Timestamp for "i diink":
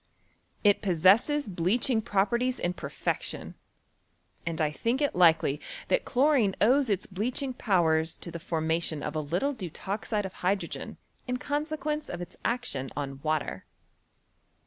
4.59-4.99